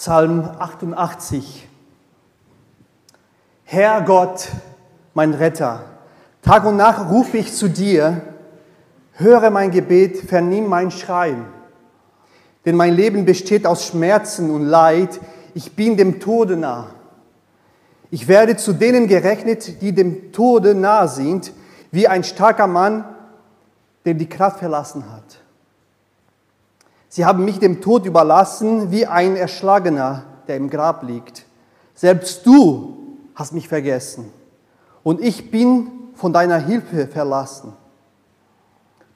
[0.00, 1.68] Psalm 88.
[3.64, 4.48] Herr Gott,
[5.12, 5.84] mein Retter,
[6.40, 8.22] Tag und Nacht rufe ich zu dir,
[9.12, 11.44] höre mein Gebet, vernimm mein Schreien.
[12.64, 15.20] Denn mein Leben besteht aus Schmerzen und Leid,
[15.52, 16.86] ich bin dem Tode nah.
[18.10, 21.52] Ich werde zu denen gerechnet, die dem Tode nah sind,
[21.90, 23.04] wie ein starker Mann,
[24.06, 25.39] der die Kraft verlassen hat.
[27.12, 31.44] Sie haben mich dem Tod überlassen, wie ein Erschlagener, der im Grab liegt.
[31.92, 34.32] Selbst du hast mich vergessen
[35.02, 37.72] und ich bin von deiner Hilfe verlassen.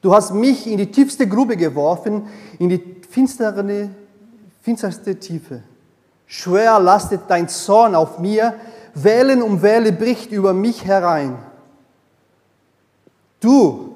[0.01, 2.27] Du hast mich in die tiefste Grube geworfen,
[2.59, 3.89] in die finstere,
[4.61, 5.63] finsterste Tiefe.
[6.25, 8.55] Schwer lastet dein Zorn auf mir,
[8.93, 11.37] Wellen um Welle bricht über mich herein.
[13.39, 13.94] Du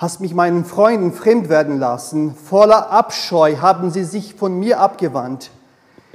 [0.00, 2.34] hast mich meinen Freunden fremd werden lassen.
[2.34, 5.50] Voller Abscheu haben sie sich von mir abgewandt.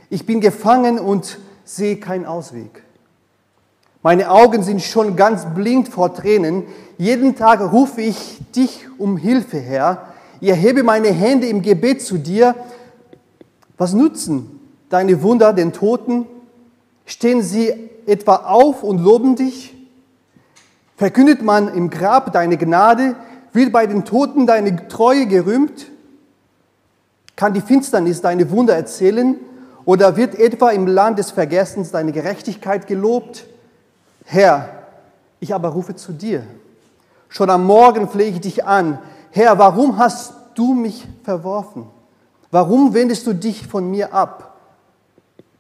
[0.10, 2.82] Ich bin gefangen und sehe keinen Ausweg.
[4.02, 6.64] Meine Augen sind schon ganz blind vor Tränen.
[6.98, 10.08] Jeden Tag rufe ich dich um Hilfe her.
[10.42, 12.56] Ich erhebe meine Hände im Gebet zu dir.
[13.78, 16.26] Was nutzen deine Wunder den Toten?
[17.06, 17.72] Stehen sie
[18.08, 19.76] etwa auf und loben dich?
[20.98, 23.16] Verkündet man im Grab deine Gnade?
[23.56, 25.88] Wird bei den Toten deine Treue gerühmt?
[27.38, 29.38] Kann die Finsternis deine Wunder erzählen?
[29.86, 33.46] Oder wird etwa im Land des Vergessens deine Gerechtigkeit gelobt?
[34.26, 34.68] Herr,
[35.40, 36.44] ich aber rufe zu dir.
[37.30, 39.00] Schon am Morgen flehe ich dich an.
[39.32, 41.86] Herr, warum hast du mich verworfen?
[42.52, 44.58] Warum wendest du dich von mir ab?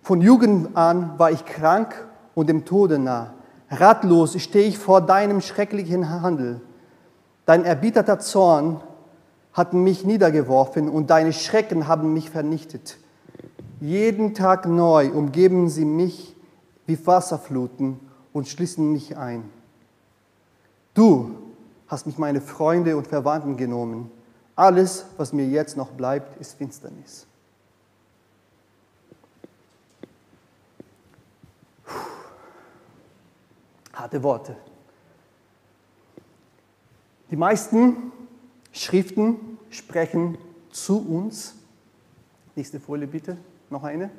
[0.03, 1.95] Von Jugend an war ich krank
[2.33, 3.33] und dem Tode nah.
[3.69, 6.59] Ratlos stehe ich vor deinem schrecklichen Handel.
[7.45, 8.81] Dein erbitterter Zorn
[9.53, 12.97] hat mich niedergeworfen und deine Schrecken haben mich vernichtet.
[13.79, 16.35] Jeden Tag neu umgeben sie mich
[16.87, 17.99] wie Wasserfluten
[18.33, 19.49] und schließen mich ein.
[20.93, 21.35] Du
[21.87, 24.11] hast mich meine Freunde und Verwandten genommen.
[24.55, 27.27] Alles, was mir jetzt noch bleibt, ist Finsternis.
[31.85, 31.93] Puh.
[33.93, 34.55] Harte Worte.
[37.31, 38.11] Die meisten
[38.71, 40.37] Schriften sprechen
[40.71, 41.55] zu uns.
[42.55, 43.37] Nächste Folie bitte,
[43.69, 44.11] noch eine.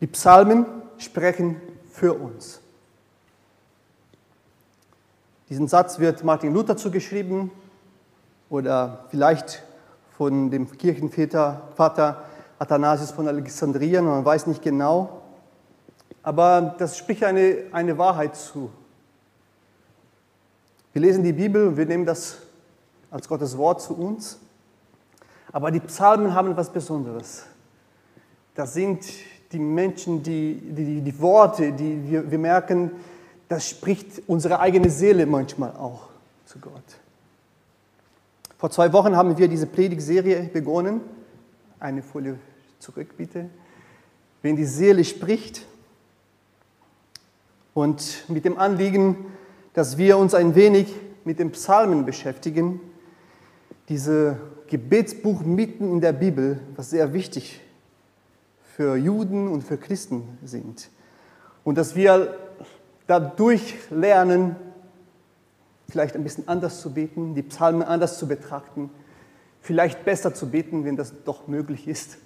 [0.00, 0.66] Die Psalmen
[0.98, 2.60] sprechen für uns.
[5.48, 7.50] Diesen Satz wird Martin Luther zugeschrieben
[8.48, 9.62] oder vielleicht
[10.16, 12.24] von dem Kirchenväter Vater
[12.58, 15.22] Athanasius von Alexandrien, man weiß nicht genau.
[16.22, 18.70] Aber das spricht eine, eine Wahrheit zu.
[20.92, 22.38] Wir lesen die Bibel und wir nehmen das
[23.10, 24.38] als Gottes Wort zu uns.
[25.50, 27.44] Aber die Psalmen haben etwas Besonderes.
[28.54, 29.04] Das sind
[29.52, 32.90] die Menschen, die, die, die Worte, die wir, wir merken,
[33.48, 36.08] das spricht unsere eigene Seele manchmal auch
[36.46, 36.72] zu Gott.
[38.58, 41.00] Vor zwei Wochen haben wir diese Predigtserie begonnen.
[41.80, 42.38] Eine Folie
[42.78, 43.50] zurück, bitte.
[44.40, 45.66] Wenn die Seele spricht.
[47.74, 49.16] Und mit dem Anliegen,
[49.74, 50.94] dass wir uns ein wenig
[51.24, 52.80] mit den Psalmen beschäftigen.
[53.88, 54.36] Dieses
[54.68, 57.60] Gebetsbuch mitten in der Bibel, was sehr wichtig
[58.76, 60.88] für Juden und für Christen sind.
[61.64, 62.36] Und dass wir
[63.06, 64.56] dadurch lernen,
[65.88, 68.90] vielleicht ein bisschen anders zu beten, die Psalmen anders zu betrachten,
[69.60, 72.16] vielleicht besser zu beten, wenn das doch möglich ist.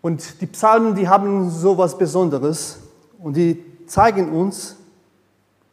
[0.00, 2.78] Und die Psalmen, die haben so etwas Besonderes
[3.18, 4.77] und die zeigen uns,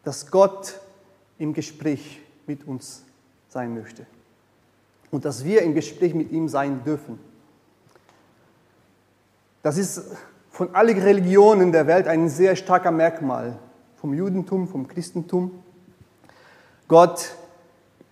[0.05, 0.79] dass Gott
[1.37, 3.03] im Gespräch mit uns
[3.49, 4.05] sein möchte
[5.11, 7.19] und dass wir im Gespräch mit ihm sein dürfen.
[9.63, 10.03] Das ist
[10.51, 13.57] von allen Religionen der Welt ein sehr starker Merkmal,
[13.97, 15.51] vom Judentum, vom Christentum.
[16.87, 17.35] Gott,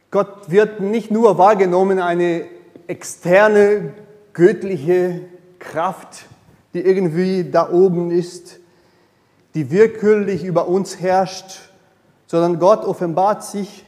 [0.10, 2.46] Gott wird nicht nur wahrgenommen, eine
[2.88, 3.94] externe
[4.34, 5.22] göttliche
[5.60, 6.25] Kraft,
[6.74, 8.60] die irgendwie da oben ist,
[9.54, 11.73] die willkürlich über uns herrscht
[12.33, 13.85] sondern Gott offenbart sich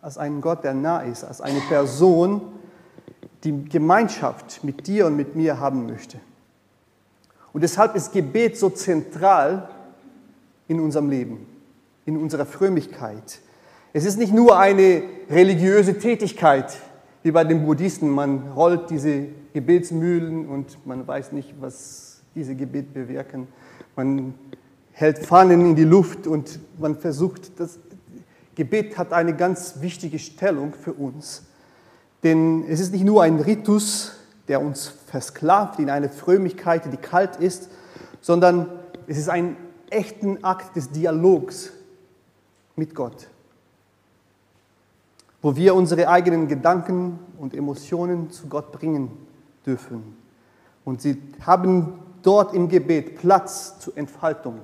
[0.00, 2.40] als ein Gott, der nah ist, als eine Person,
[3.42, 6.20] die Gemeinschaft mit dir und mit mir haben möchte.
[7.52, 9.68] Und deshalb ist Gebet so zentral
[10.68, 11.44] in unserem Leben,
[12.06, 13.40] in unserer Frömmigkeit.
[13.92, 16.78] Es ist nicht nur eine religiöse Tätigkeit,
[17.24, 18.08] wie bei den Buddhisten.
[18.08, 23.48] Man rollt diese Gebetsmühlen und man weiß nicht, was diese Gebet bewirken.
[23.96, 24.34] Man
[24.92, 27.78] hält Fahnen in die Luft und man versucht, das
[28.54, 31.44] Gebet hat eine ganz wichtige Stellung für uns.
[32.22, 34.12] Denn es ist nicht nur ein Ritus,
[34.48, 37.68] der uns versklavt in eine Frömmigkeit, die kalt ist,
[38.20, 38.68] sondern
[39.06, 39.56] es ist ein
[39.90, 41.72] echten Akt des Dialogs
[42.76, 43.28] mit Gott,
[45.40, 49.10] wo wir unsere eigenen Gedanken und Emotionen zu Gott bringen
[49.66, 50.16] dürfen.
[50.84, 54.60] Und sie haben dort im Gebet Platz zur Entfaltung.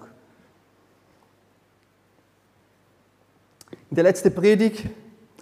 [3.90, 4.86] In der letzten Predigt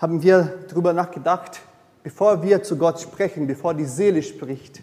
[0.00, 1.60] haben wir darüber nachgedacht,
[2.02, 4.82] bevor wir zu Gott sprechen, bevor die Seele spricht,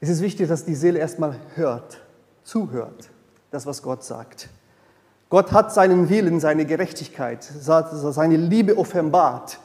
[0.00, 2.00] ist es wichtig, dass die Seele erstmal hört,
[2.42, 3.10] zuhört,
[3.50, 4.48] das, was Gott sagt.
[5.28, 9.60] Gott hat seinen Willen, seine Gerechtigkeit, seine Liebe offenbart.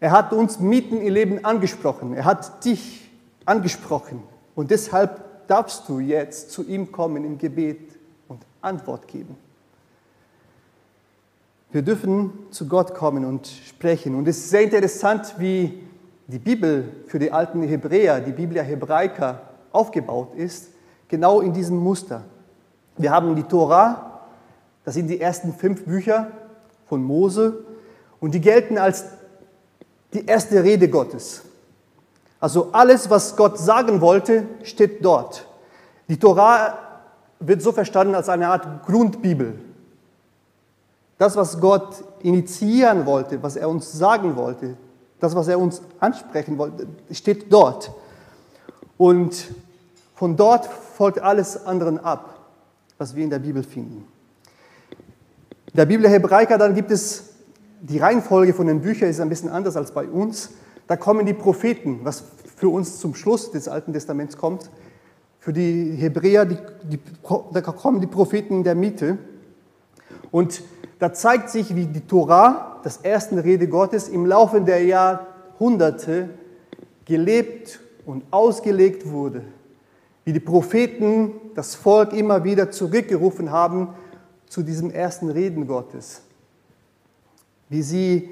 [0.00, 2.14] Er hat uns mitten im Leben angesprochen.
[2.14, 3.08] Er hat dich
[3.44, 4.22] angesprochen.
[4.54, 7.96] Und deshalb darfst du jetzt zu ihm kommen im Gebet
[8.28, 9.36] und Antwort geben.
[11.70, 14.14] Wir dürfen zu Gott kommen und sprechen.
[14.14, 15.82] Und es ist sehr interessant, wie
[16.26, 20.68] die Bibel für die alten Hebräer, die Biblia Hebraica, aufgebaut ist,
[21.08, 22.24] genau in diesem Muster.
[22.96, 24.22] Wir haben die Tora,
[24.86, 26.28] das sind die ersten fünf Bücher
[26.86, 27.64] von Mose,
[28.18, 29.04] und die gelten als
[30.14, 31.42] die erste Rede Gottes.
[32.40, 35.46] Also alles, was Gott sagen wollte, steht dort.
[36.08, 36.78] Die Tora
[37.40, 39.58] wird so verstanden als eine Art Grundbibel.
[41.18, 44.76] Das, was Gott initiieren wollte, was er uns sagen wollte,
[45.20, 47.90] das, was er uns ansprechen wollte, steht dort.
[48.96, 49.48] Und
[50.14, 52.38] von dort folgt alles andere ab,
[52.98, 54.06] was wir in der Bibel finden.
[55.66, 57.24] In der Bibel Hebraica dann gibt es
[57.80, 60.50] die Reihenfolge von den Büchern ist ein bisschen anders als bei uns.
[60.86, 62.24] Da kommen die Propheten, was
[62.56, 64.70] für uns zum Schluss des Alten Testaments kommt.
[65.38, 66.98] Für die Hebräer, die, die,
[67.52, 69.18] da kommen die Propheten in der Mitte.
[70.30, 70.62] Und
[70.98, 76.30] da zeigt sich, wie die Torah, das erste Rede Gottes, im Laufe der Jahrhunderte
[77.04, 79.42] gelebt und ausgelegt wurde.
[80.24, 83.88] Wie die Propheten das Volk immer wieder zurückgerufen haben
[84.48, 86.22] zu diesem ersten Reden Gottes.
[87.68, 88.30] Wie sie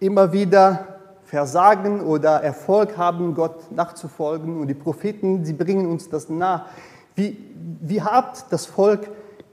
[0.00, 4.60] immer wieder versagen oder Erfolg haben, Gott nachzufolgen.
[4.60, 6.66] Und die Propheten, sie bringen uns das nah.
[7.14, 7.36] Wie,
[7.80, 9.10] wie hat das Volk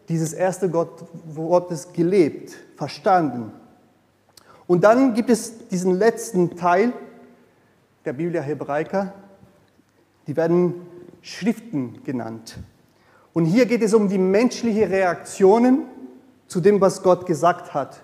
[0.10, 3.52] dieses erste Gott, Wortes gelebt, verstanden.
[4.68, 6.94] Und dann gibt es diesen letzten Teil
[8.04, 9.13] der Biblia Hebraica,
[10.28, 10.75] die werden
[11.22, 12.57] Schriften genannt.
[13.34, 15.84] Und hier geht es um die menschlichen Reaktionen
[16.48, 18.02] zu dem, was Gott gesagt hat,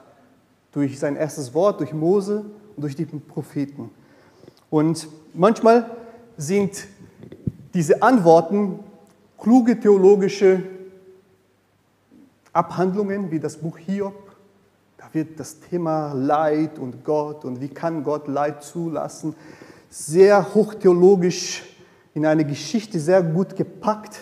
[0.71, 2.45] durch sein erstes Wort, durch Mose
[2.75, 3.91] und durch die Propheten.
[4.69, 5.89] Und manchmal
[6.37, 6.87] sind
[7.73, 8.79] diese Antworten
[9.37, 10.63] kluge theologische
[12.53, 14.35] Abhandlungen wie das Buch Hiob.
[14.97, 19.35] Da wird das Thema Leid und Gott und wie kann Gott Leid zulassen
[19.89, 21.63] sehr hochtheologisch
[22.13, 24.19] in eine Geschichte sehr gut gepackt.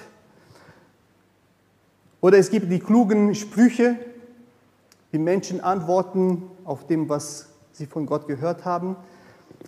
[2.22, 3.98] Oder es gibt die klugen Sprüche,
[5.12, 8.96] wie Menschen antworten auf dem, was sie von Gott gehört haben.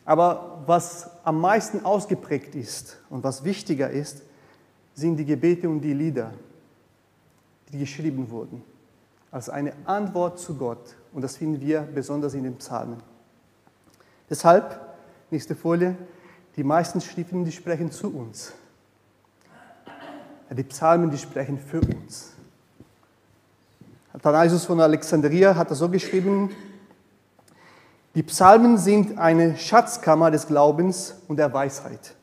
[0.05, 4.23] Aber was am meisten ausgeprägt ist und was wichtiger ist,
[4.93, 6.33] sind die Gebete und die Lieder
[7.71, 8.63] die geschrieben wurden,
[9.31, 10.95] als eine Antwort zu Gott.
[11.13, 13.01] Und das finden wir besonders in den Psalmen.
[14.29, 14.79] Deshalb,
[15.29, 15.95] nächste Folie,
[16.55, 18.53] die meisten Schriften, die sprechen zu uns.
[20.49, 22.33] Die Psalmen, die sprechen für uns.
[24.11, 26.49] Athanasius von Alexandria hat das so geschrieben,
[28.13, 32.15] die Psalmen sind eine Schatzkammer des Glaubens und der Weisheit.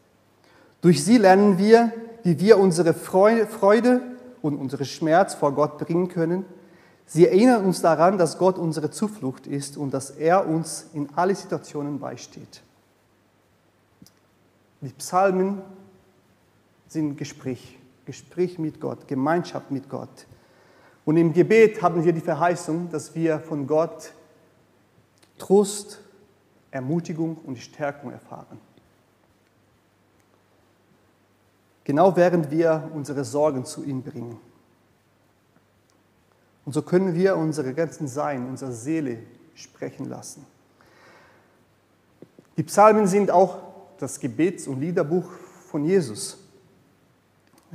[0.82, 4.00] Durch sie lernen wir, wie wir unsere Freude
[4.48, 6.44] und unseren Schmerz vor Gott bringen können.
[7.06, 11.34] Sie erinnern uns daran, dass Gott unsere Zuflucht ist und dass er uns in alle
[11.34, 12.62] Situationen beisteht.
[14.80, 15.62] Die Psalmen
[16.86, 20.26] sind Gespräch, Gespräch mit Gott, Gemeinschaft mit Gott.
[21.04, 24.12] Und im Gebet haben wir die Verheißung, dass wir von Gott
[25.38, 26.00] Trost,
[26.70, 28.60] Ermutigung und Stärkung erfahren.
[31.88, 34.36] Genau während wir unsere Sorgen zu ihm bringen.
[36.66, 39.20] Und so können wir unsere ganzen Sein, unsere Seele
[39.54, 40.44] sprechen lassen.
[42.58, 43.56] Die Psalmen sind auch
[43.96, 45.30] das Gebets- und Liederbuch
[45.70, 46.36] von Jesus.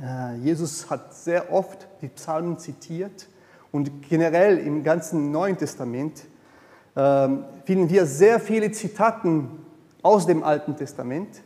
[0.00, 3.26] Äh, Jesus hat sehr oft die Psalmen zitiert
[3.72, 6.24] und generell im ganzen Neuen Testament
[6.94, 9.48] ähm, finden wir sehr viele Zitaten
[10.02, 11.42] aus dem Alten Testament,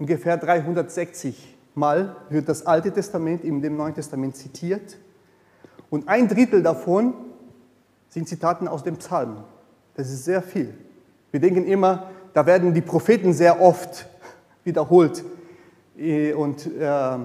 [0.00, 4.96] ungefähr 360 Mal wird das Alte Testament in dem Neuen Testament zitiert
[5.90, 7.12] und ein Drittel davon
[8.08, 9.44] sind Zitaten aus dem Psalm.
[9.94, 10.72] Das ist sehr viel.
[11.30, 14.06] Wir denken immer, da werden die Propheten sehr oft
[14.64, 15.22] wiederholt
[15.98, 17.18] äh, und äh,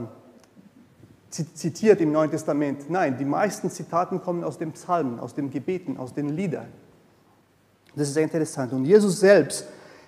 [1.29, 2.89] zitiert im Neuen Testament.
[2.89, 6.67] Nein, die meisten Zitaten kommen aus den Psalmen, aus den Gebeten, aus den Liedern.
[7.95, 8.73] Das ist sehr interessant.
[8.73, 9.65] Und Jesus selbst,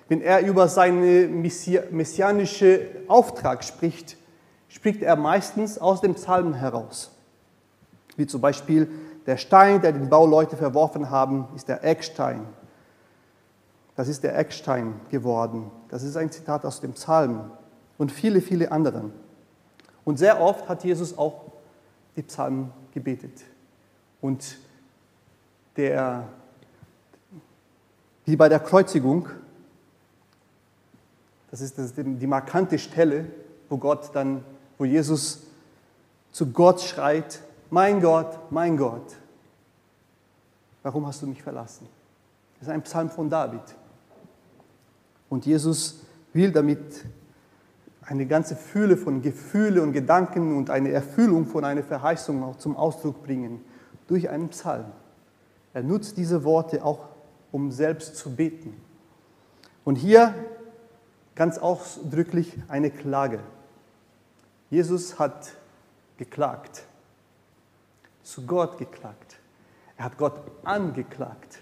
[0.10, 4.18] wenn er über seinen messianischen Auftrag spricht,
[4.74, 7.12] spricht er meistens aus dem Psalmen heraus.
[8.18, 8.90] Wie zum Beispiel
[9.28, 12.42] der Stein, der den Bauleute verworfen haben, ist der Eckstein.
[13.96, 15.70] Das ist der Eckstein geworden.
[15.90, 17.52] Das ist ein Zitat aus dem Psalm
[18.00, 19.14] und viele, viele anderen.
[20.06, 21.52] Und sehr oft hat Jesus auch
[22.16, 23.44] die Psalmen gebetet.
[24.22, 24.58] Und
[25.78, 26.28] der,
[28.26, 29.30] wie bei der Kreuzigung,
[31.52, 33.28] das ist die markante Stelle,
[33.70, 34.44] wo Gott dann,
[34.78, 35.44] wo Jesus
[36.32, 39.16] zu Gott schreit, mein Gott, mein Gott,
[40.82, 41.88] warum hast du mich verlassen?
[42.60, 43.62] Das ist ein Psalm von David.
[45.30, 46.02] Und Jesus
[46.34, 47.06] will damit
[48.02, 52.76] eine ganze Fülle von Gefühlen und Gedanken und eine Erfüllung von einer Verheißung auch zum
[52.76, 53.62] Ausdruck bringen
[54.08, 54.86] durch einen Psalm.
[55.74, 57.08] Er nutzt diese Worte auch,
[57.52, 58.76] um selbst zu beten.
[59.84, 60.34] Und hier
[61.36, 63.40] ganz ausdrücklich eine Klage.
[64.74, 65.52] Jesus hat
[66.18, 66.84] geklagt,
[68.24, 69.38] zu Gott geklagt.
[69.98, 71.60] Er hat Gott angeklagt.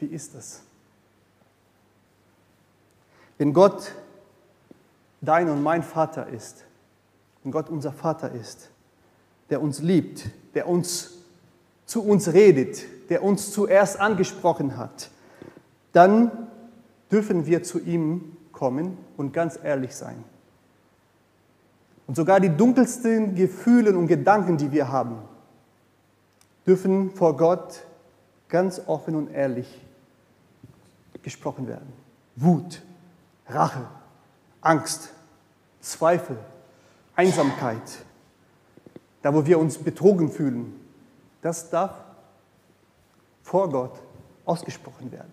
[0.00, 0.62] Wie ist das?
[3.36, 3.92] Wenn Gott
[5.20, 6.64] dein und mein Vater ist,
[7.44, 8.68] wenn Gott unser Vater ist,
[9.50, 11.18] der uns liebt, der uns
[11.86, 15.12] zu uns redet, der uns zuerst angesprochen hat,
[15.92, 16.48] dann
[17.12, 20.24] dürfen wir zu ihm kommen und ganz ehrlich sein.
[22.08, 25.18] Und sogar die dunkelsten Gefühle und Gedanken, die wir haben,
[26.66, 27.84] dürfen vor Gott
[28.48, 29.68] ganz offen und ehrlich
[31.22, 31.92] gesprochen werden.
[32.34, 32.80] Wut,
[33.46, 33.86] Rache,
[34.62, 35.10] Angst,
[35.80, 36.38] Zweifel,
[37.14, 37.82] Einsamkeit,
[39.20, 40.80] da wo wir uns betrogen fühlen,
[41.42, 41.92] das darf
[43.42, 44.00] vor Gott
[44.46, 45.32] ausgesprochen werden.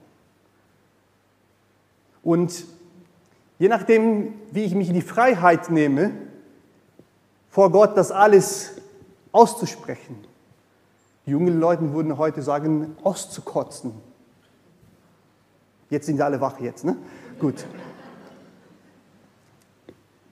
[2.22, 2.66] Und
[3.60, 6.25] je nachdem, wie ich mich in die Freiheit nehme,
[7.56, 8.74] vor Gott das alles
[9.32, 10.18] auszusprechen,
[11.26, 13.94] jungen Leute würden heute sagen, auszukotzen.
[15.90, 16.98] Jetzt sind alle wach jetzt, ne?
[17.40, 17.66] Gut.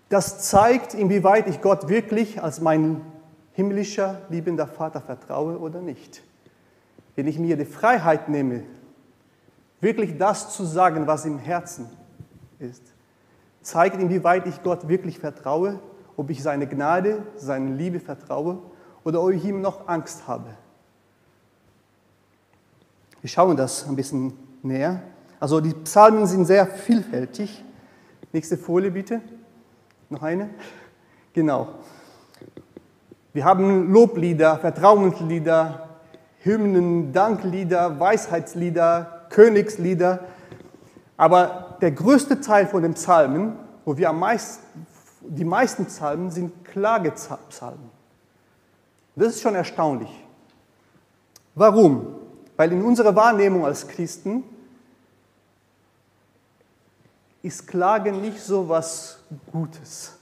[0.10, 3.00] Das zeigt, inwieweit ich Gott wirklich als mein
[3.54, 6.24] himmlischer, liebender Vater vertraue oder nicht.
[7.16, 8.66] Wenn ich mir die Freiheit nehme,
[9.80, 11.90] wirklich das zu sagen, was im Herzen
[12.60, 12.84] ist,
[13.62, 15.80] zeigt, inwieweit ich Gott wirklich vertraue,
[16.18, 18.60] ob ich seine Gnade, seine Liebe vertraue
[19.04, 20.52] oder ob ich ihm noch Angst habe.
[23.22, 25.02] Wir schauen das ein bisschen näher.
[25.40, 27.64] Also die Psalmen sind sehr vielfältig.
[28.32, 29.22] Nächste Folie bitte.
[30.10, 30.50] Noch eine?
[31.34, 31.70] Genau.
[33.32, 35.90] Wir haben Loblieder, Vertrauenslieder,
[36.40, 40.20] Hymnen, Danklieder, Weisheitslieder, Königslieder.
[41.18, 43.54] Aber der größte Teil von den Psalmen,
[43.86, 44.86] wo wir am meisten,
[45.28, 47.90] die meisten Psalmen sind Klagepsalmen.
[49.16, 50.10] Das ist schon erstaunlich.
[51.56, 52.16] Warum?
[52.56, 54.44] Weil in unserer Wahrnehmung als Christen
[57.42, 59.20] ist Klage nicht so was
[59.52, 60.14] Gutes.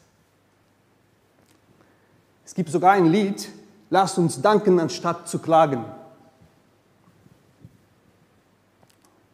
[2.44, 3.50] Es gibt sogar ein Lied,
[3.90, 5.86] lasst uns danken, anstatt zu klagen.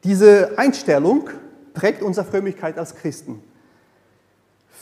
[0.03, 1.29] Diese Einstellung
[1.73, 3.41] prägt unsere Frömmigkeit als Christen.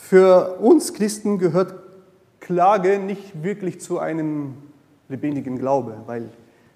[0.02, 1.74] Für uns Christen gehört
[2.38, 4.54] Klage nicht wirklich zu einem
[5.08, 6.28] lebendigen Glaube, weil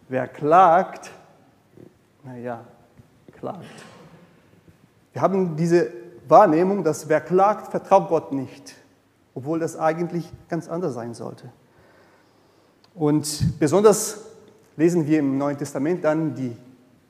[0.09, 1.13] wer klagt,
[2.25, 2.65] naja,
[3.39, 3.65] klagt.
[5.13, 5.93] Wir haben diese
[6.27, 8.75] Wahrnehmung, dass wer klagt, vertraut Gott nicht,
[9.35, 11.53] obwohl das eigentlich ganz anders sein sollte.
[12.95, 14.25] Und besonders
[14.77, 16.57] lesen wir im Neuen Testament dann die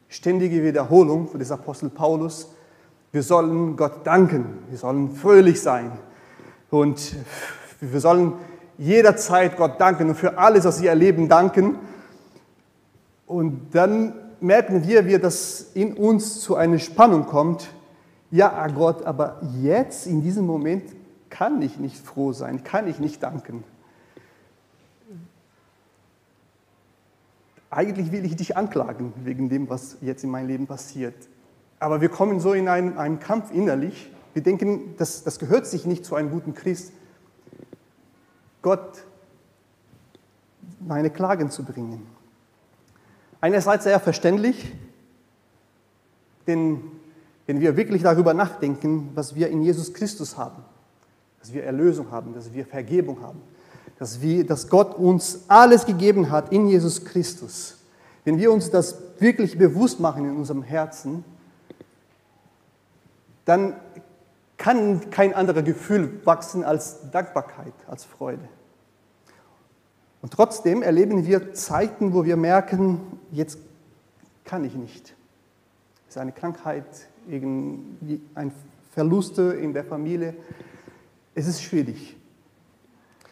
[0.09, 2.51] ständige Wiederholung des Apostel Paulus.
[3.13, 5.93] Wir sollen Gott danken, wir sollen fröhlich sein
[6.71, 7.17] und
[7.81, 8.35] wir sollen
[8.79, 11.77] jederzeit Gott danken und für alles, was sie erleben, danken.
[13.27, 17.71] Und dann merken wir, wie das in uns zu einer Spannung kommt,
[18.31, 20.85] ja Gott, aber jetzt in diesem Moment
[21.31, 23.65] kann ich nicht froh sein, kann ich nicht danken.
[27.71, 31.15] Eigentlich will ich dich anklagen wegen dem, was jetzt in meinem Leben passiert.
[31.81, 34.11] Aber wir kommen so in einen, einen Kampf innerlich.
[34.35, 36.93] Wir denken, das, das gehört sich nicht zu einem guten Christ,
[38.63, 39.03] Gott
[40.79, 42.07] meine Klagen zu bringen.
[43.41, 44.73] Einerseits sehr verständlich,
[46.47, 46.81] Denn
[47.47, 50.65] wenn wir wirklich darüber nachdenken, was wir in Jesus Christus haben,
[51.39, 53.41] dass wir Erlösung haben, dass wir Vergebung haben,
[53.99, 57.77] dass, wir, dass Gott uns alles gegeben hat in Jesus Christus,
[58.25, 61.25] wenn wir uns das wirklich bewusst machen in unserem Herzen,
[63.45, 63.75] dann
[64.57, 68.47] kann kein anderes Gefühl wachsen als Dankbarkeit, als Freude.
[70.23, 73.59] Und trotzdem erleben wir Zeiten, wo wir merken, jetzt
[74.45, 75.15] kann ich nicht.
[76.09, 76.85] Es ist eine Krankheit,
[77.27, 78.53] ein
[78.91, 80.35] Verlust in der Familie.
[81.35, 82.17] Es ist schwierig.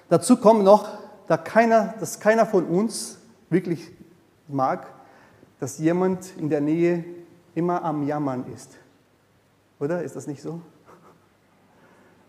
[0.08, 0.88] Dazu kommt noch,
[1.26, 3.18] dass keiner, dass keiner von uns
[3.50, 3.90] wirklich
[4.46, 4.86] mag,
[5.60, 7.04] dass jemand in der Nähe
[7.54, 8.78] immer am Jammern ist.
[9.80, 10.61] Oder ist das nicht so?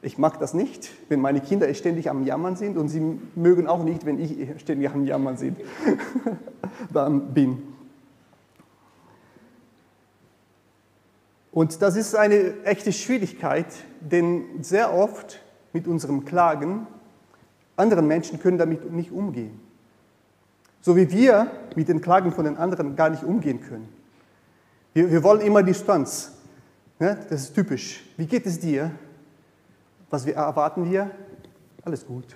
[0.01, 3.83] Ich mag das nicht, wenn meine Kinder ständig am Jammern sind und sie mögen auch
[3.83, 5.37] nicht, wenn ich ständig am Jammern
[7.33, 7.63] bin.
[11.51, 13.65] Und das ist eine echte Schwierigkeit,
[13.99, 15.41] denn sehr oft
[15.73, 16.87] mit unserem Klagen,
[17.75, 19.59] andere Menschen können damit nicht umgehen.
[20.81, 23.89] So wie wir mit den Klagen von den anderen gar nicht umgehen können.
[24.93, 26.38] Wir, wir wollen immer Distanz.
[26.99, 27.17] Ne?
[27.29, 28.03] Das ist typisch.
[28.17, 28.91] Wie geht es dir?
[30.09, 31.09] Was wir erwarten wir?
[31.83, 32.35] Alles gut.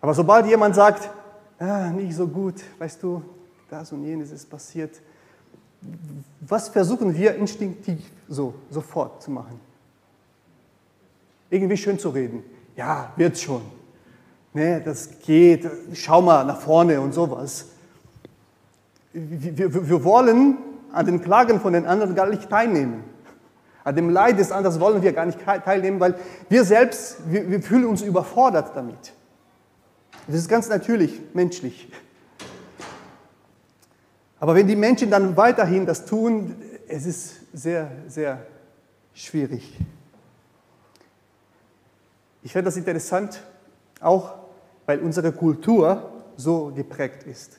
[0.00, 1.10] Aber sobald jemand sagt,
[1.58, 3.22] ah, nicht so gut, weißt du,
[3.70, 5.00] das und jenes ist passiert,
[6.40, 9.58] was versuchen wir instinktiv so sofort zu machen?
[11.48, 12.42] Irgendwie schön zu reden.
[12.76, 13.62] Ja, wird schon.
[14.52, 15.68] Nee, das geht.
[15.94, 17.66] Schau mal nach vorne und sowas.
[19.12, 20.58] Wir, wir, wir wollen
[20.96, 23.04] an den Klagen von den anderen gar nicht teilnehmen.
[23.84, 26.14] An dem Leid des anderen wollen wir gar nicht teilnehmen, weil
[26.48, 29.12] wir selbst, wir, wir fühlen uns überfordert damit.
[30.26, 31.88] Das ist ganz natürlich, menschlich.
[34.40, 36.56] Aber wenn die Menschen dann weiterhin das tun,
[36.88, 38.44] es ist sehr, sehr
[39.14, 39.78] schwierig.
[42.42, 43.42] Ich finde das interessant,
[44.00, 44.34] auch
[44.86, 47.58] weil unsere Kultur so geprägt ist.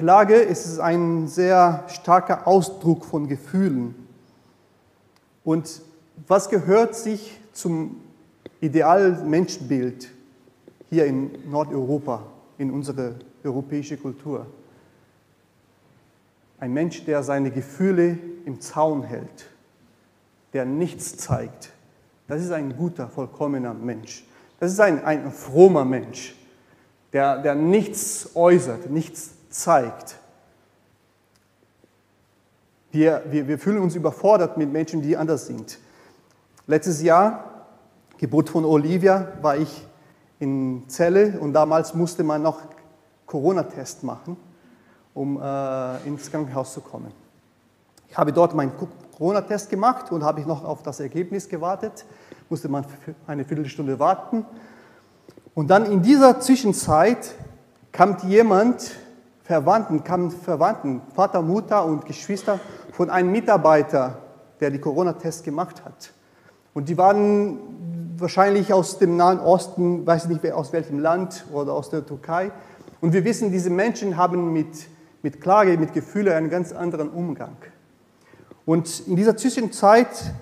[0.00, 3.94] Klage ist ein sehr starker Ausdruck von Gefühlen.
[5.44, 5.82] Und
[6.26, 8.00] was gehört sich zum
[8.62, 10.10] idealen Menschenbild
[10.88, 12.22] hier in Nordeuropa,
[12.56, 14.46] in unsere europäische Kultur?
[16.58, 19.50] Ein Mensch, der seine Gefühle im Zaun hält,
[20.54, 21.72] der nichts zeigt.
[22.26, 24.24] Das ist ein guter, vollkommener Mensch.
[24.60, 26.34] Das ist ein, ein frommer Mensch,
[27.12, 30.16] der, der nichts äußert, nichts zeigt.
[32.92, 35.78] Wir, wir, wir fühlen uns überfordert mit Menschen, die anders sind.
[36.66, 37.66] Letztes Jahr,
[38.18, 39.86] Geburt von Olivia, war ich
[40.38, 42.60] in Celle und damals musste man noch
[43.26, 44.36] Corona-Test machen,
[45.14, 47.12] um äh, ins Krankenhaus zu kommen.
[48.08, 48.72] Ich habe dort meinen
[49.16, 52.04] Corona-Test gemacht und habe noch auf das Ergebnis gewartet.
[52.48, 52.84] Musste man
[53.26, 54.44] eine Viertelstunde warten.
[55.54, 57.34] Und dann in dieser Zwischenzeit
[57.92, 58.92] kam jemand
[59.50, 62.60] Verwandten, kamen Verwandten, Vater, Mutter und Geschwister
[62.92, 64.18] von einem Mitarbeiter,
[64.60, 66.12] der die Corona-Test gemacht hat.
[66.72, 67.58] Und die waren
[68.16, 72.52] wahrscheinlich aus dem Nahen Osten, weiß nicht aus welchem Land oder aus der Türkei.
[73.00, 74.86] Und wir wissen, diese Menschen haben mit,
[75.20, 77.56] mit Klage, mit Gefühlen einen ganz anderen Umgang.
[78.64, 80.32] Und in dieser Zwischenzeit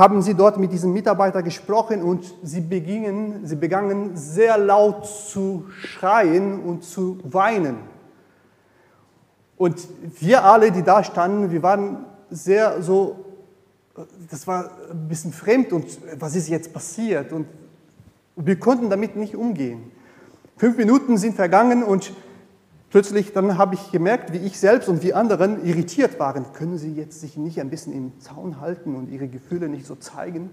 [0.00, 5.66] haben sie dort mit diesem Mitarbeiter gesprochen und sie, begingen, sie begannen sehr laut zu
[5.68, 7.76] schreien und zu weinen.
[9.58, 9.86] Und
[10.18, 13.26] wir alle, die da standen, wir waren sehr so,
[14.30, 15.84] das war ein bisschen fremd und
[16.18, 17.34] was ist jetzt passiert?
[17.34, 17.46] Und
[18.36, 19.92] wir konnten damit nicht umgehen.
[20.56, 22.14] Fünf Minuten sind vergangen und
[22.90, 26.52] Plötzlich dann habe ich gemerkt, wie ich selbst und wie anderen irritiert waren.
[26.52, 29.94] Können sie jetzt sich nicht ein bisschen im Zaun halten und ihre Gefühle nicht so
[29.94, 30.50] zeigen?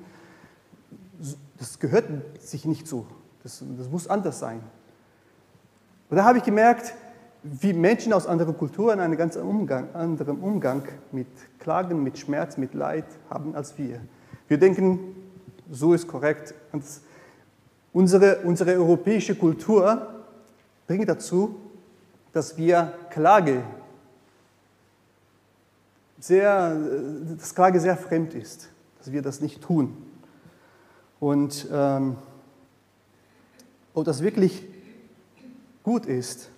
[1.57, 2.05] Das gehört
[2.39, 3.07] sich nicht so.
[3.41, 4.61] Das, das muss anders sein.
[6.11, 6.93] Und da habe ich gemerkt,
[7.41, 11.27] wie Menschen aus anderen Kulturen einen ganz Umgang, anderen Umgang mit
[11.59, 13.99] Klagen, mit Schmerz, mit Leid haben als wir.
[14.47, 14.99] Wir denken,
[15.71, 16.53] so ist korrekt.
[17.93, 20.07] Unsere, unsere europäische Kultur
[20.85, 21.55] bringt dazu,
[22.33, 23.63] dass wir Klage
[26.19, 26.75] sehr,
[27.37, 29.95] dass Klage sehr fremd ist, dass wir das nicht tun.
[31.19, 32.17] Und ähm,
[33.93, 34.63] ob das wirklich
[35.83, 36.49] gut ist.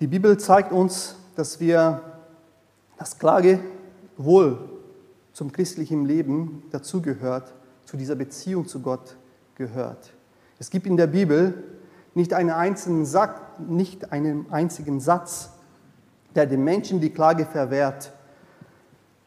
[0.00, 2.02] Die Bibel zeigt uns, dass wir
[2.98, 3.60] das Klage
[4.16, 4.58] wohl
[5.32, 7.54] zum christlichen Leben dazugehört,
[7.84, 9.16] zu dieser Beziehung zu Gott
[9.54, 10.12] gehört.
[10.58, 11.64] Es gibt in der Bibel
[12.14, 15.50] nicht einen einzigen, Satz, nicht einen einzigen Satz,
[16.34, 18.12] der dem Menschen die Klage verwehrt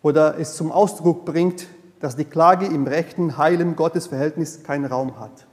[0.01, 1.67] oder es zum Ausdruck bringt,
[1.99, 5.45] dass die Klage im rechten, heilen Gottesverhältnis keinen Raum hat.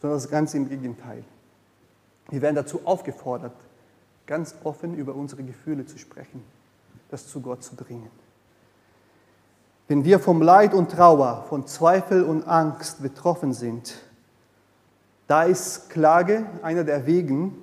[0.00, 1.24] Sondern das Ganze im Gegenteil.
[2.30, 3.52] Wir werden dazu aufgefordert,
[4.26, 6.42] ganz offen über unsere Gefühle zu sprechen,
[7.10, 8.10] das zu Gott zu bringen.
[9.88, 13.96] Wenn wir vom Leid und Trauer, von Zweifel und Angst betroffen sind,
[15.30, 17.56] da ist Klage einer der Wegen,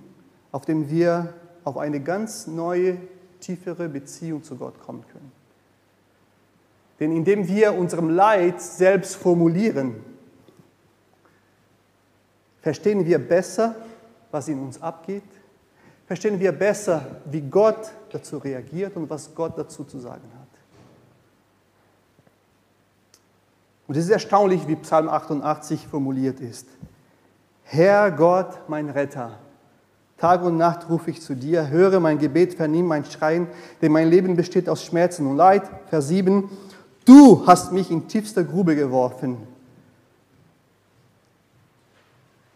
[0.54, 1.34] auf dem wir
[1.66, 2.96] auf eine ganz neue,
[3.42, 5.34] tiefere Beziehung zu Gott kommen können.
[7.02, 9.96] Denn indem wir unserem Leid selbst formulieren,
[12.62, 13.76] verstehen wir besser,
[14.32, 15.24] was in uns abgeht,
[16.06, 20.48] verstehen wir besser, wie Gott dazu reagiert und was Gott dazu zu sagen hat.
[23.90, 26.68] Und es ist erstaunlich, wie Psalm 88 formuliert ist.
[27.70, 29.32] Herr Gott, mein Retter,
[30.18, 33.48] Tag und Nacht rufe ich zu dir, höre mein Gebet, vernimm mein Schreien,
[33.82, 35.64] denn mein Leben besteht aus Schmerzen und Leid.
[35.90, 36.50] Vers 7,
[37.04, 39.38] du hast mich in tiefster Grube geworfen.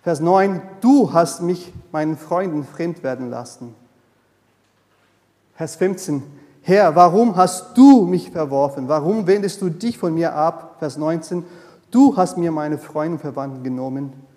[0.01, 3.75] Vers 9, du hast mich meinen Freunden fremd werden lassen.
[5.55, 6.23] Vers 15,
[6.61, 8.87] Herr, warum hast du mich verworfen?
[8.87, 10.77] Warum wendest du dich von mir ab?
[10.79, 11.43] Vers 19,
[11.91, 14.30] du hast mir meine Freunde und Verwandten genommen.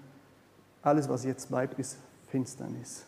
[0.84, 1.96] Alles, was jetzt bleibt, ist
[2.28, 3.06] Finsternis.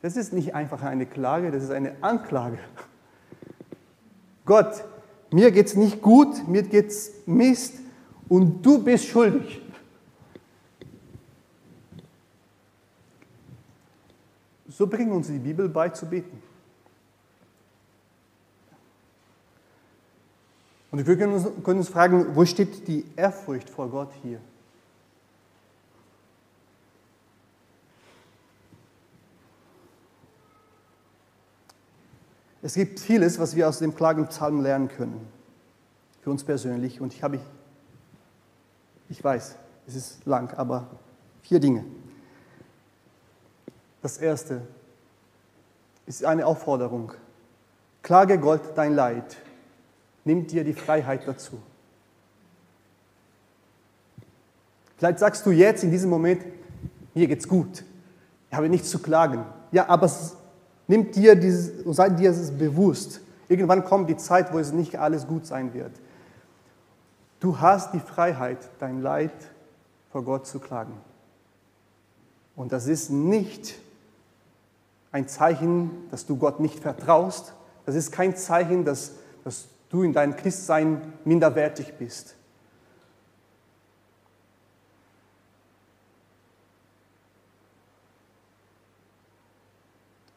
[0.00, 2.58] Das ist nicht einfach eine Klage, das ist eine Anklage.
[4.46, 4.82] Gott,
[5.30, 7.74] mir geht es nicht gut, mir geht es Mist
[8.30, 9.60] und du bist schuldig.
[14.68, 16.42] So bringen uns die Bibel bei zu beten.
[20.90, 24.40] Und wir können uns, können uns fragen, wo steht die Ehrfurcht vor Gott hier?
[32.60, 35.26] Es gibt vieles, was wir aus dem Klagenpsalm lernen können,
[36.22, 37.00] für uns persönlich.
[37.00, 37.38] Und ich habe,
[39.08, 40.88] ich weiß, es ist lang, aber
[41.42, 41.84] vier Dinge.
[44.02, 44.62] Das erste
[46.06, 47.12] ist eine Aufforderung.
[48.02, 49.36] Klage Gott dein Leid,
[50.24, 51.60] nimm dir die Freiheit dazu.
[54.96, 56.42] Vielleicht sagst du jetzt in diesem Moment,
[57.14, 57.84] mir geht's gut,
[58.50, 59.44] ich habe nichts zu klagen.
[59.70, 60.10] Ja, aber
[60.88, 63.20] nimm dir dieses, sei dir es bewusst.
[63.48, 65.92] Irgendwann kommt die Zeit, wo es nicht alles gut sein wird.
[67.40, 69.32] Du hast die Freiheit, dein Leid
[70.10, 70.94] vor Gott zu klagen.
[72.56, 73.76] Und das ist nicht
[75.12, 77.54] ein Zeichen, dass du Gott nicht vertraust.
[77.86, 79.12] Das ist kein Zeichen, dass,
[79.44, 82.34] dass du in deinem Christsein minderwertig bist.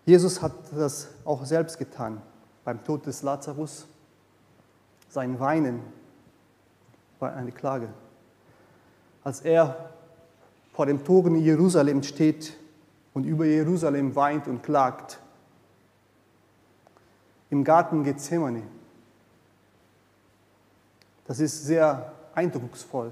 [0.06, 2.22] Jesus hat das auch selbst getan
[2.64, 3.86] beim Tod des Lazarus.
[5.10, 5.82] Sein Weinen
[7.20, 7.90] war eine Klage.
[9.24, 9.92] Als er
[10.74, 12.58] vor dem Toren Jerusalem steht
[13.14, 15.20] und über Jerusalem weint und klagt.
[17.50, 18.64] Im Garten Gethsemane.
[21.28, 23.12] Das ist sehr eindrucksvoll.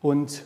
[0.00, 0.44] Und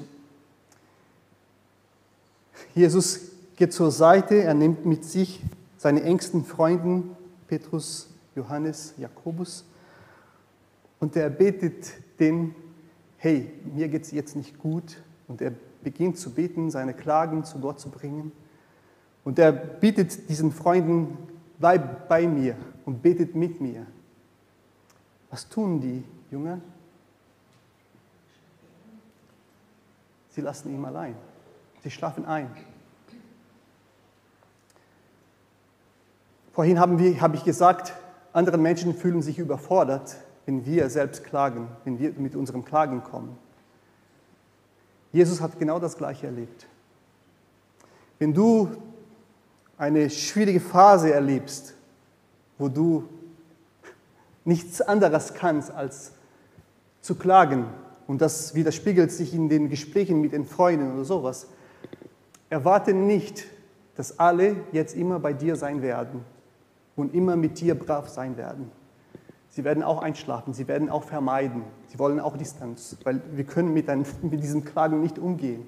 [2.74, 5.42] Jesus geht zur Seite, er nimmt mit sich
[5.76, 7.16] seine engsten Freunden,
[7.48, 9.64] Petrus, Johannes, Jakobus,
[11.00, 12.54] und er betet den,
[13.16, 17.58] hey, mir geht es jetzt nicht gut, und er beginnt zu beten, seine Klagen zu
[17.58, 18.30] Gott zu bringen.
[19.24, 21.18] Und er bittet diesen Freunden,
[21.58, 22.54] bleib bei mir
[22.86, 23.86] und betet mit mir.
[25.30, 26.60] Was tun die Jünger?
[30.30, 31.16] Sie lassen ihn allein.
[31.82, 32.48] Sie schlafen ein.
[36.58, 37.92] Vorhin habe ich gesagt,
[38.32, 43.38] andere Menschen fühlen sich überfordert, wenn wir selbst klagen, wenn wir mit unserem Klagen kommen.
[45.12, 46.66] Jesus hat genau das Gleiche erlebt.
[48.18, 48.70] Wenn du
[49.76, 51.74] eine schwierige Phase erlebst,
[52.58, 53.04] wo du
[54.44, 56.10] nichts anderes kannst als
[57.02, 57.66] zu klagen
[58.08, 61.46] und das widerspiegelt sich in den Gesprächen mit den Freunden oder sowas,
[62.50, 63.46] erwarte nicht,
[63.94, 66.24] dass alle jetzt immer bei dir sein werden
[66.98, 68.70] und immer mit dir brav sein werden.
[69.48, 73.72] Sie werden auch einschlafen, sie werden auch vermeiden, sie wollen auch Distanz, weil wir können
[73.72, 75.66] mit, ein, mit diesem Klagen nicht umgehen.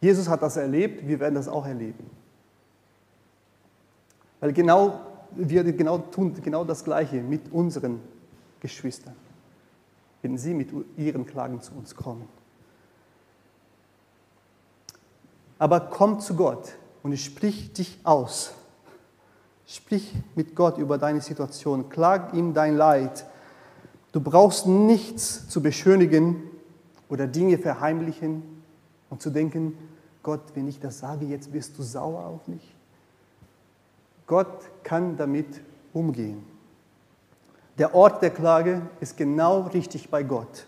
[0.00, 2.10] Jesus hat das erlebt, wir werden das auch erleben.
[4.40, 8.00] Weil genau, wir genau, tun genau das Gleiche mit unseren
[8.60, 9.16] Geschwistern,
[10.20, 12.28] wenn sie mit ihren Klagen zu uns kommen.
[15.58, 18.54] Aber komm zu Gott und sprich dich aus.
[19.66, 21.88] Sprich mit Gott über deine Situation.
[21.88, 23.26] Klag ihm dein Leid.
[24.10, 26.42] Du brauchst nichts zu beschönigen
[27.08, 28.42] oder Dinge verheimlichen
[29.10, 29.78] und zu denken,
[30.22, 32.74] Gott, wenn ich das sage, jetzt wirst du sauer auf mich.
[34.26, 35.60] Gott kann damit
[35.92, 36.42] umgehen.
[37.76, 40.66] Der Ort der Klage ist genau richtig bei Gott.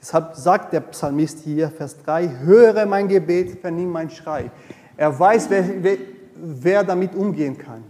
[0.00, 4.50] Deshalb sagt der Psalmist hier, Vers 3, höre mein Gebet, vernimm mein Schrei.
[4.98, 5.96] Er weiß, wer, wer,
[6.34, 7.84] wer damit umgehen kann.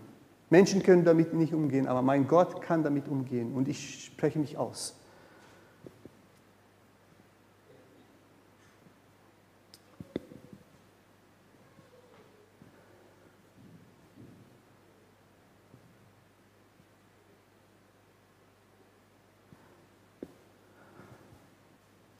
[0.50, 4.58] Menschen können damit nicht umgehen, aber mein Gott kann damit umgehen und ich spreche mich
[4.58, 4.94] aus.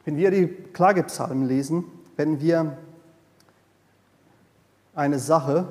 [0.06, 1.84] Wenn wir die Klagepsalmen lesen,
[2.16, 2.78] werden wir
[4.98, 5.68] eine Sache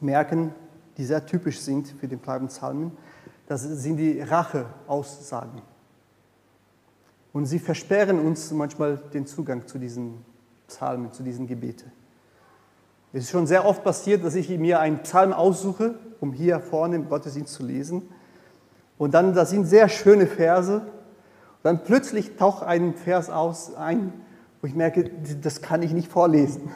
[0.00, 0.54] merken,
[0.96, 2.92] die sehr typisch sind für den Klagepsalmen.
[3.48, 5.60] Das sind die Racheaussagen.
[7.32, 10.24] Und sie versperren uns manchmal den Zugang zu diesen
[10.68, 11.90] Psalmen, zu diesen Gebeten.
[13.12, 16.96] Es ist schon sehr oft passiert, dass ich mir einen Psalm aussuche, um hier vorne
[16.96, 18.02] im Gottesdienst zu lesen.
[18.98, 20.82] Und dann, da sind sehr schöne Verse,
[21.64, 24.12] dann plötzlich taucht ein Vers aus, ein,
[24.60, 25.10] wo ich merke,
[25.42, 26.70] das kann ich nicht vorlesen.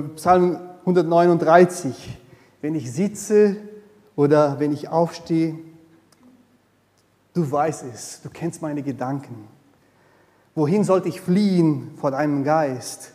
[0.00, 2.18] Psalm 139.
[2.62, 3.56] Wenn ich sitze
[4.16, 5.58] oder wenn ich aufstehe,
[7.34, 9.48] du weißt es, du kennst meine Gedanken.
[10.54, 13.12] Wohin sollte ich fliehen vor deinem Geist?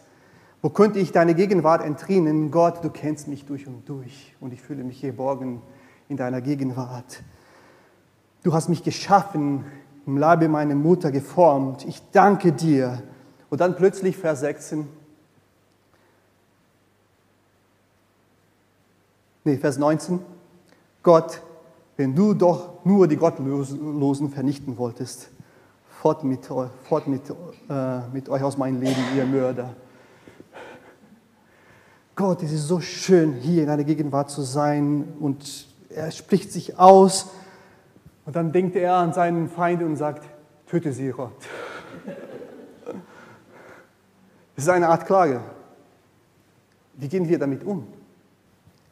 [0.61, 2.51] Wo könnte ich deine Gegenwart entrinnen?
[2.51, 5.61] Gott, du kennst mich durch und durch und ich fühle mich geborgen
[6.09, 7.23] in deiner Gegenwart.
[8.43, 9.65] Du hast mich geschaffen
[10.05, 11.85] im Leibe meiner Mutter geformt.
[11.85, 13.03] Ich danke dir.
[13.49, 14.87] Und dann plötzlich Vers 16.
[19.47, 20.19] Nee, Vers 19.
[21.01, 21.41] Gott,
[21.95, 25.29] wenn du doch nur die Gottlosen vernichten wolltest,
[26.01, 26.45] fort mit,
[26.83, 27.21] fort mit,
[27.69, 29.73] äh, mit euch aus meinem Leben, ihr Mörder.
[32.17, 36.77] Gott, es ist so schön, hier in deiner Gegenwart zu sein und er spricht sich
[36.77, 37.29] aus
[38.25, 40.25] und dann denkt er an seinen Feind und sagt,
[40.65, 41.31] töte sie, Gott.
[44.55, 45.39] Das ist eine Art Klage.
[46.95, 47.87] Wie gehen wir damit um?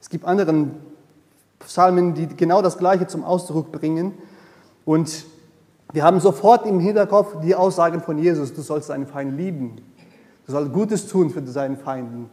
[0.05, 0.67] Es gibt andere
[1.57, 4.13] Psalmen, die genau das Gleiche zum Ausdruck bringen.
[4.85, 5.25] Und
[5.93, 9.77] wir haben sofort im Hinterkopf die Aussagen von Jesus, du sollst deinen Feind lieben.
[10.45, 12.29] Du sollst Gutes tun für deinen Feinden.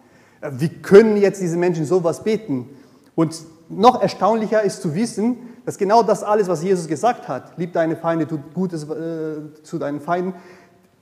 [0.50, 2.68] Wie können jetzt diese Menschen sowas beten?
[3.14, 7.72] Und noch erstaunlicher ist zu wissen, dass genau das alles, was Jesus gesagt hat, lieb
[7.72, 10.34] deine Feinde, tut Gutes äh, zu deinen Feinden,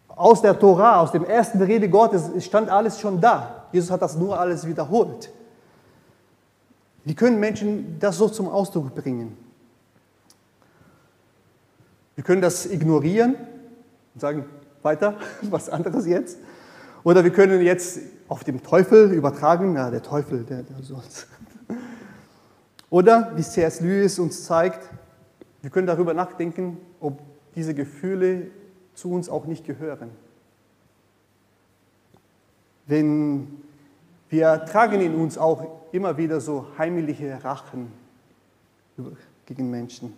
[0.06, 3.64] aus der Tora, aus dem ersten Rede Gottes, stand alles schon da.
[3.72, 5.30] Jesus hat das nur alles wiederholt.
[7.04, 9.36] Wie können Menschen das so zum Ausdruck bringen?
[12.14, 13.34] Wir können das ignorieren
[14.14, 14.44] und sagen,
[14.82, 16.38] weiter, was anderes jetzt.
[17.02, 21.26] Oder wir können jetzt auf den Teufel übertragen, ja, der Teufel, der, der soll's.
[22.90, 23.80] Oder, wie C.S.
[23.80, 24.90] Lewis uns zeigt,
[25.62, 27.20] wir können darüber nachdenken, ob
[27.54, 28.48] diese Gefühle
[28.94, 30.10] zu uns auch nicht gehören.
[32.86, 33.62] Wenn
[34.30, 37.92] wir tragen in uns auch immer wieder so heimliche Rachen
[39.44, 40.16] gegen Menschen.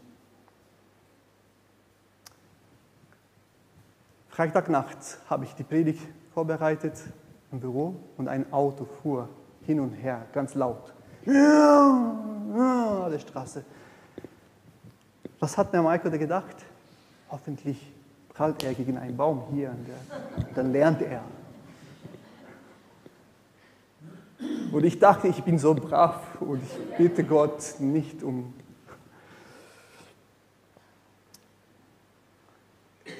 [4.28, 6.00] Freitagnachts habe ich die Predigt
[6.32, 6.94] vorbereitet
[7.50, 9.28] im Büro und ein Auto fuhr
[9.66, 10.92] hin und her, ganz laut
[11.24, 13.64] ja, der Straße.
[15.38, 16.56] Was hat der Michael gedacht?
[17.30, 17.92] Hoffentlich
[18.28, 19.86] prallt er gegen einen Baum hier und
[20.54, 21.22] dann lernt er.
[24.72, 28.54] Und ich dachte, ich bin so brav und ich bitte Gott nicht um.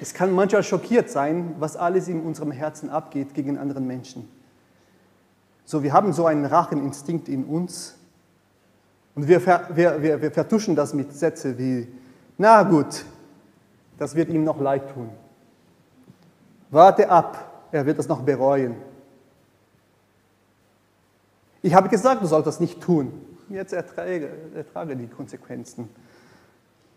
[0.01, 4.27] Es kann manchmal schockiert sein, was alles in unserem Herzen abgeht gegen anderen Menschen.
[5.65, 7.95] So, wir haben so einen Racheninstinkt in uns
[9.15, 11.87] und wir, wir, wir, wir vertuschen das mit Sätzen wie,
[12.37, 13.05] na gut,
[13.97, 15.09] das wird ihm noch leid tun.
[16.71, 18.75] Warte ab, er wird das noch bereuen.
[21.63, 23.13] Ich habe gesagt, du sollst das nicht tun.
[23.49, 25.87] Jetzt ertrage, ertrage die Konsequenzen.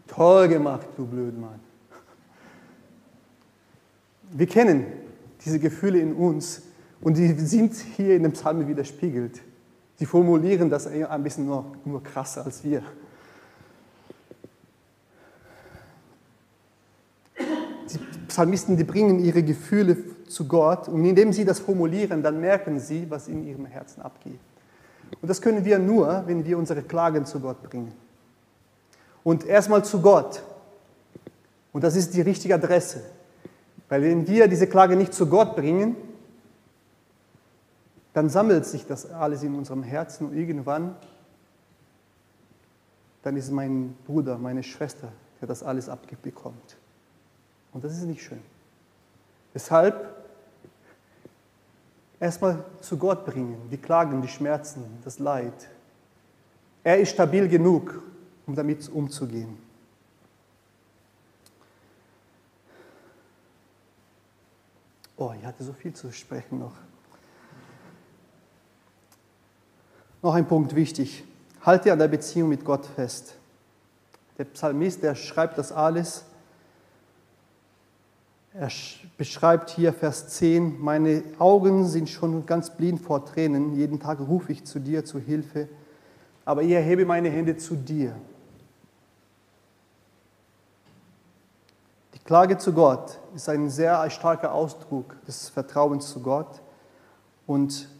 [0.08, 1.60] Toll gemacht, du Blödmann.
[4.32, 4.86] Wir kennen
[5.44, 6.62] diese Gefühle in uns
[7.00, 9.40] und die sind hier in dem Psalm widerspiegelt.
[9.94, 12.82] Sie formulieren das ein bisschen nur, nur krasser als wir.
[17.38, 22.80] Die Psalmisten, die bringen ihre Gefühle zu Gott und indem sie das formulieren, dann merken
[22.80, 24.40] sie, was in ihrem Herzen abgeht.
[25.20, 27.92] Und das können wir nur, wenn wir unsere Klagen zu Gott bringen.
[29.24, 30.42] Und erstmal zu Gott.
[31.72, 33.02] Und das ist die richtige Adresse.
[33.88, 35.96] Weil wenn wir diese Klage nicht zu Gott bringen,
[38.12, 40.96] dann sammelt sich das alles in unserem Herzen und irgendwann,
[43.22, 46.76] dann ist mein Bruder, meine Schwester, der das alles abbekommt.
[47.72, 48.40] Und das ist nicht schön.
[49.52, 50.15] Deshalb
[52.20, 55.68] erstmal zu Gott bringen, die Klagen, die Schmerzen, das Leid.
[56.82, 58.02] Er ist stabil genug,
[58.46, 59.58] um damit umzugehen.
[65.16, 66.74] Oh, ich hatte so viel zu sprechen noch.
[70.22, 71.24] Noch ein Punkt wichtig.
[71.62, 73.34] Halte an der Beziehung mit Gott fest.
[74.38, 76.24] Der Psalmist, der schreibt das alles.
[78.58, 78.70] Er
[79.18, 84.50] beschreibt hier Vers 10, meine Augen sind schon ganz blind vor Tränen, jeden Tag rufe
[84.50, 85.68] ich zu dir zu Hilfe,
[86.46, 88.16] aber ich erhebe meine Hände zu dir.
[92.14, 96.62] Die Klage zu Gott ist ein sehr starker Ausdruck des Vertrauens zu Gott
[97.46, 97.90] und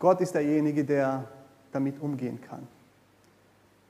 [0.00, 1.28] Gott ist derjenige, der
[1.70, 2.66] damit umgehen kann.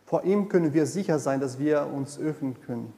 [0.05, 2.93] Vor ihm können wir sicher sein, dass wir uns öffnen können.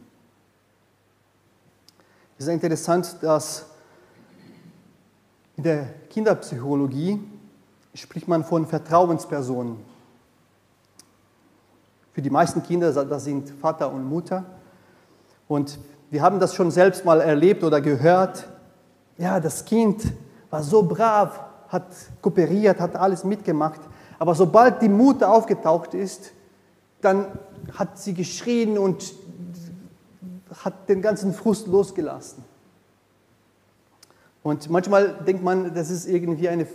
[2.36, 3.66] Es ist interessant, dass
[5.56, 7.20] in der Kinderpsychologie
[7.94, 9.76] spricht man von Vertrauenspersonen.
[12.12, 14.44] Für die meisten Kinder, das sind Vater und Mutter.
[15.46, 15.78] Und
[16.10, 18.48] wir haben das schon selbst mal erlebt oder gehört.
[19.16, 20.02] Ja, das Kind
[20.50, 21.86] war so brav, hat
[22.20, 23.80] kooperiert, hat alles mitgemacht.
[24.18, 26.32] Aber sobald die Mutter aufgetaucht ist,
[27.00, 27.26] dann
[27.78, 29.04] hat sie geschrien und
[30.62, 32.44] hat den ganzen Frust losgelassen.
[34.42, 36.66] Und manchmal denkt man, das ist irgendwie eine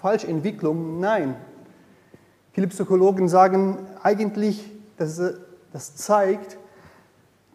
[0.00, 0.98] Falschentwicklung.
[0.98, 1.36] Nein.
[2.52, 4.64] Viele Psychologen sagen eigentlich,
[4.96, 5.20] dass
[5.72, 6.56] das zeigt,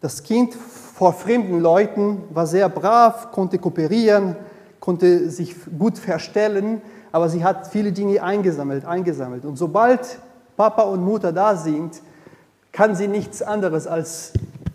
[0.00, 4.36] das Kind vor fremden Leuten war sehr brav, konnte kooperieren,
[4.78, 9.44] konnte sich gut verstellen, aber sie hat viele Dinge eingesammelt, eingesammelt.
[9.44, 10.18] Und sobald
[10.56, 12.00] Papa und Mutter da sind,
[12.70, 14.32] kann sie nichts anderes als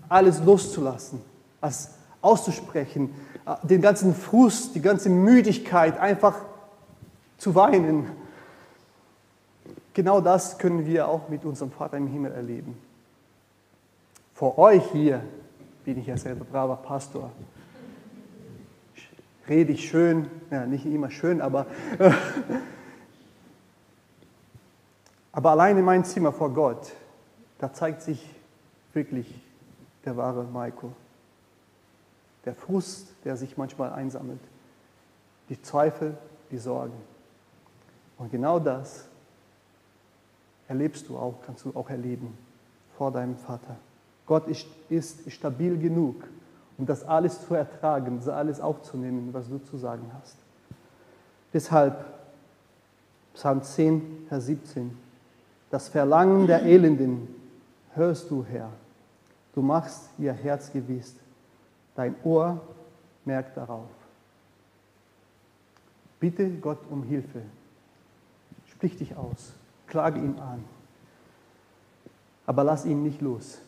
[0.09, 1.21] alles loszulassen,
[1.61, 1.91] als
[2.21, 3.13] auszusprechen,
[3.63, 6.35] den ganzen Frust, die ganze Müdigkeit einfach
[7.37, 8.07] zu weinen.
[9.93, 12.77] Genau das können wir auch mit unserem Vater im Himmel erleben.
[14.33, 15.21] Vor euch hier
[15.85, 17.31] bin ich ja selber braver Pastor.
[19.47, 21.65] Rede ich schön, ja, nicht immer schön, aber,
[25.31, 26.91] aber allein in meinem Zimmer vor Gott,
[27.57, 28.23] da zeigt sich
[28.93, 29.41] wirklich
[30.05, 30.93] der wahre Maiko.
[32.45, 34.39] Der Frust, der sich manchmal einsammelt.
[35.49, 36.17] Die Zweifel,
[36.51, 36.93] die Sorgen.
[38.17, 39.05] Und genau das
[40.67, 42.37] erlebst du auch, kannst du auch erleben
[42.97, 43.75] vor deinem Vater.
[44.25, 46.23] Gott ist, ist stabil genug,
[46.77, 50.35] um das alles zu ertragen, das alles aufzunehmen, was du zu sagen hast.
[51.53, 52.05] Deshalb,
[53.33, 54.95] Psalm 10, Vers 17,
[55.71, 57.27] das Verlangen der Elenden
[57.95, 58.69] hörst du, Herr,
[59.53, 61.15] Du machst ihr Herz gewiss.
[61.95, 62.61] Dein Ohr
[63.25, 63.89] merkt darauf.
[66.19, 67.41] Bitte Gott um Hilfe.
[68.67, 69.53] Sprich dich aus.
[69.87, 70.63] Klage ihn an.
[72.45, 73.59] Aber lass ihn nicht los.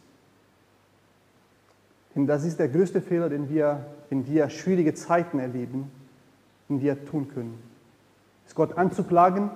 [2.16, 5.90] Denn das ist der größte Fehler, den wir, wenn wir schwierige Zeiten erleben,
[6.68, 7.62] den wir tun können.
[8.46, 9.50] Ist Gott anzuklagen,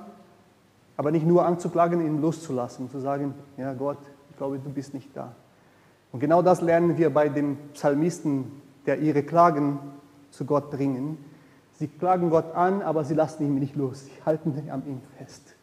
[0.96, 3.98] aber nicht nur anzuklagen, ihn loszulassen, zu sagen, ja Gott,
[4.30, 5.36] ich glaube, du bist nicht da.
[6.16, 9.80] Und genau das lernen wir bei dem Psalmisten, der ihre Klagen
[10.32, 11.18] zu Gott bringen.
[11.74, 14.06] Sie klagen Gott an, aber sie lassen ihn nicht los.
[14.06, 15.56] Sie halten an ihm fest.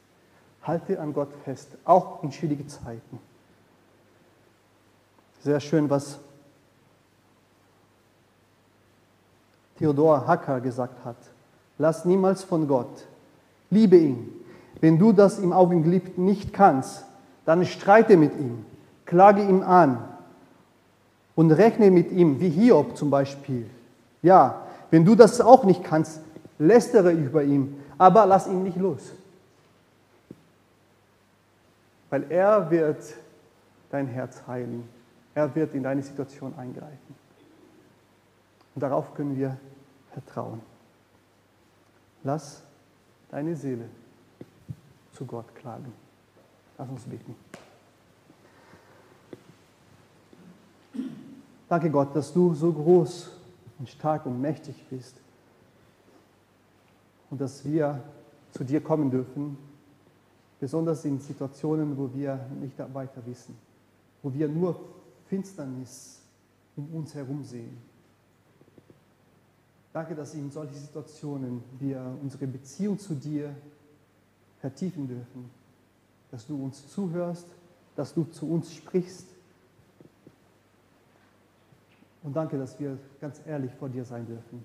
[0.63, 3.19] Halte an Gott fest, auch in schwierigen Zeiten.
[5.41, 6.19] Sehr schön, was
[9.79, 11.17] Theodor Hacker gesagt hat.
[11.79, 13.07] Lass niemals von Gott.
[13.71, 14.31] Liebe ihn.
[14.83, 17.07] Wenn du das im Augenblick nicht kannst,
[17.47, 18.67] dann streite mit ihm.
[19.07, 20.12] Klage ihm an
[21.43, 23.69] und rechne mit ihm, wie Hiob zum Beispiel.
[24.23, 26.21] Ja, wenn du das auch nicht kannst,
[26.61, 29.13] lästere über ihn, aber lass ihn nicht los.
[32.11, 33.03] Weil er wird
[33.91, 34.89] dein Herz heilen.
[35.35, 37.17] Er wird in deine Situation eingreifen.
[38.77, 39.57] Und darauf können wir
[40.13, 40.61] vertrauen.
[42.23, 42.63] Lass
[43.33, 43.87] deine Seele
[45.13, 45.93] zu Gott klagen.
[46.79, 47.35] Lass uns beten.
[51.73, 53.31] Danke Gott, dass du so groß
[53.79, 55.17] und stark und mächtig bist.
[57.31, 57.99] und dass wir
[58.51, 59.57] zu dir kommen dürfen,
[60.61, 63.57] besonders in Situationen, wo wir nicht weiter wissen,
[64.23, 64.79] wo wir nur
[65.31, 66.21] Finsternis
[66.77, 67.79] um uns herum sehen.
[69.95, 73.57] Danke, dass in solchen Situationen wir unsere Beziehung zu dir
[74.61, 75.49] vertiefen dürfen,
[76.31, 77.47] dass du uns zuhörst,
[77.97, 79.32] dass du zu uns sprichst.
[82.23, 84.65] Und danke, dass wir ganz ehrlich vor dir sein dürfen,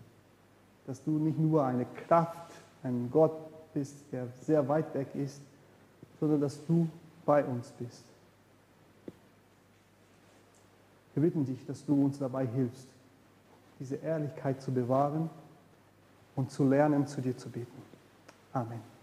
[0.86, 2.52] dass du nicht nur eine Kraft,
[2.84, 3.34] ein Gott
[3.74, 5.42] bist, der sehr weit weg ist,
[6.20, 6.88] sondern dass du
[7.26, 8.04] bei uns bist.
[11.14, 12.88] Wir bitten dich, dass du uns dabei hilfst,
[13.80, 15.30] diese Ehrlichkeit zu bewahren
[16.36, 17.82] und zu lernen, zu dir zu beten.
[18.54, 18.97] Amen.